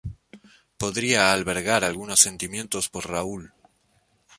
Podría 0.79 1.31
albergar 1.31 1.83
algunos 1.83 2.19
sentimientos 2.19 2.89
por 2.89 3.07
Raúl. 3.07 3.53